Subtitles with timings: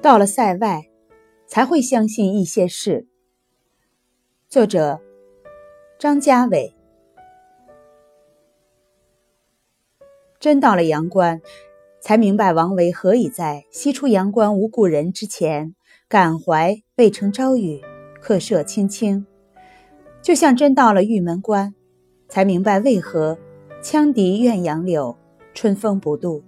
[0.00, 0.88] 到了塞外，
[1.46, 3.06] 才会相信一些事。
[4.48, 5.00] 作者：
[5.98, 6.74] 张家伟。
[10.38, 11.42] 真到了阳关，
[12.00, 15.74] 才明白王维何以在“西出阳关无故人”之前，
[16.08, 17.82] 感怀渭城朝雨，
[18.20, 19.26] 客舍青青。
[20.22, 21.74] 就像真到了玉门关，
[22.28, 23.38] 才明白为何
[23.82, 25.16] “羌笛怨杨柳，
[25.54, 26.44] 春风不度”。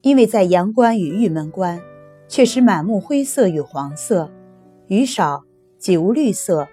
[0.00, 1.80] 因为在阳关与玉门关，
[2.26, 4.30] 确实满目灰色与黄色，
[4.86, 5.44] 雨少，
[5.78, 6.66] 几无绿色，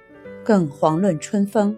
[0.43, 1.77] 更遑论春风。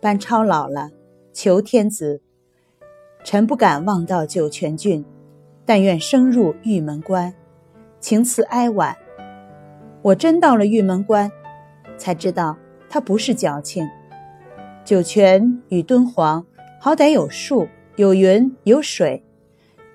[0.00, 0.90] 班超老了，
[1.32, 2.20] 求天子，
[3.24, 5.04] 臣不敢望到酒泉郡，
[5.64, 7.32] 但愿升入玉门关。
[8.00, 8.94] 情辞哀婉，
[10.02, 11.30] 我真到了玉门关，
[11.96, 12.58] 才知道
[12.90, 13.88] 他不是矫情。
[14.84, 16.44] 酒泉与敦煌，
[16.78, 19.24] 好歹有树，有云，有水。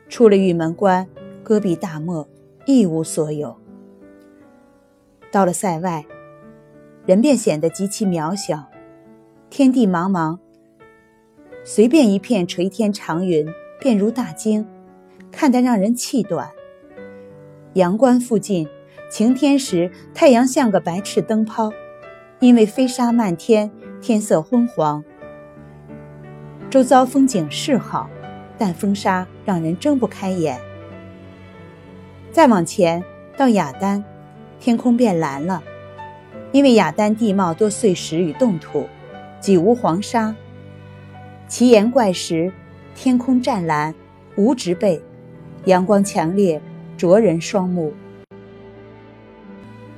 [0.10, 1.08] 出了玉门关，
[1.44, 2.28] 戈壁大漠，
[2.66, 3.56] 一无所有。
[5.32, 6.04] 到了塞外，
[7.06, 8.68] 人便显得极其渺小。
[9.52, 10.40] 天地茫茫，
[11.64, 13.48] 随便一片垂天长云，
[13.80, 14.66] 便如大惊，
[15.32, 16.50] 看得让人气短。
[17.74, 18.68] 阳关附近，
[19.12, 21.72] 晴天时，太阳像个白炽灯泡，
[22.40, 23.70] 因为飞沙漫天，
[24.02, 25.04] 天色昏黄。
[26.70, 28.10] 周遭风景是好。
[28.62, 30.60] 但风沙让人睁不开眼。
[32.30, 33.02] 再往前
[33.38, 34.04] 到雅丹，
[34.60, 35.64] 天空变蓝了，
[36.52, 38.86] 因为雅丹地貌多碎石与冻土，
[39.40, 40.36] 几无黄沙。
[41.48, 42.52] 奇岩怪石，
[42.94, 43.96] 天空湛蓝，
[44.36, 45.02] 无植被，
[45.64, 46.62] 阳光强烈，
[46.98, 47.94] 灼人双目。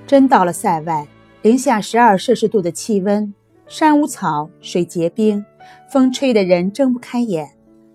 [0.06, 1.08] 真到了塞外，
[1.42, 3.34] 零下十二摄氏度的气温，
[3.72, 5.46] 山无草，水结冰，
[5.90, 7.52] 风吹得人睁不开眼。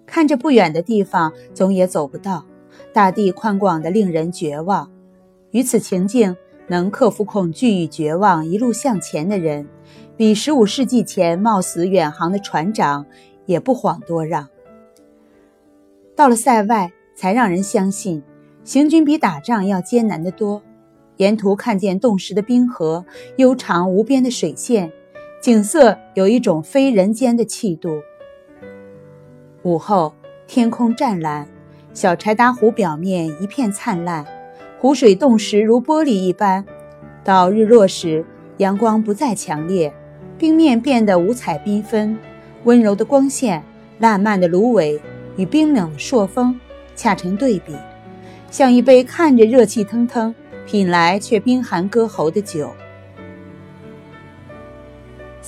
[0.07, 2.47] 看着不远的地方，总也走不到。
[2.95, 4.91] 大地宽广的令人绝望。
[5.51, 6.35] 于此情境，
[6.67, 9.69] 能克服恐惧与绝望，一路向前的人，
[10.17, 13.05] 比十五世纪前冒死远航的船长
[13.45, 14.49] 也不遑多让。
[16.15, 18.23] 到了塞外，才让人相信，
[18.65, 20.63] 行军比打仗要艰难得多。
[21.19, 23.05] 沿途看见冻实的冰河，
[23.37, 24.91] 悠长无边的水线，
[25.41, 28.01] 景色有一种非人间的气度。
[29.63, 30.15] 午后，
[30.47, 31.47] 天空湛蓝，
[31.93, 34.27] 小柴达湖表面一片灿烂，
[34.81, 36.65] 湖水冻实如玻璃一般。
[37.23, 38.25] 到日落时，
[38.57, 39.93] 阳光不再强烈，
[40.39, 42.19] 冰面变得五彩缤纷，
[42.65, 43.63] 温柔的光线、
[43.99, 45.01] 烂漫的芦苇
[45.37, 46.59] 与冰冷的朔风
[46.97, 47.77] 恰成对比，
[48.51, 50.35] 像一杯看着热气腾腾，
[50.67, 52.71] 品来却冰寒割喉的酒。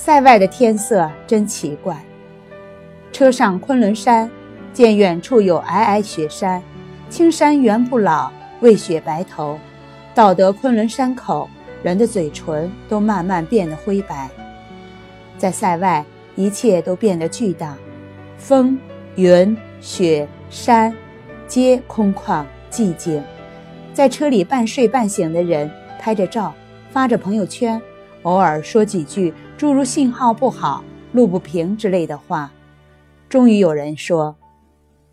[0.01, 2.01] 塞外的天色真奇怪。
[3.11, 4.31] 车上昆仑山，
[4.71, 6.63] 见远处有皑皑雪山，
[7.09, 9.59] 青山原不老，为雪白头。
[10.15, 11.49] 到得昆仑山口，
[11.83, 14.29] 人的嘴唇都慢慢变得灰白。
[15.37, 16.05] 在塞外，
[16.37, 17.75] 一切都变得巨大，
[18.37, 18.79] 风、
[19.15, 20.95] 云、雪、山，
[21.45, 23.21] 皆空旷寂静。
[23.93, 26.53] 在车里半睡半醒的人，拍着照，
[26.89, 27.81] 发着朋友圈，
[28.21, 32.49] 偶尔说几句诸如“信号不好，路不平”之类的话。
[33.27, 34.37] 终于有人说：“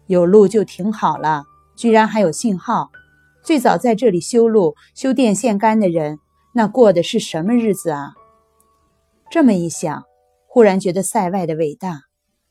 [0.06, 1.42] 有路就挺好了，
[1.74, 2.92] 居然还有信号。”
[3.42, 6.20] 最早在这里修路、修电线杆的人，
[6.54, 8.14] 那过的是什么日子啊？
[9.32, 10.04] 这么一想，
[10.46, 12.02] 忽然觉得塞外的伟大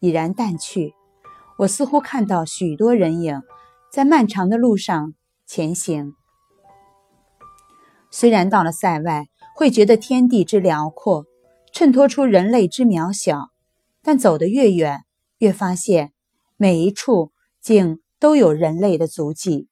[0.02, 0.96] 已然淡去。
[1.60, 3.42] 我似乎看到许多人影
[3.90, 5.14] 在漫长的路上
[5.48, 6.14] 前行。
[8.12, 11.26] 虽然到了塞外，会觉得天地之辽阔，
[11.76, 13.50] 衬托出人类之渺小，
[14.02, 15.04] 但走得越远。
[15.40, 16.14] 越发现，
[16.56, 19.68] 每一处竟都有人类的足迹。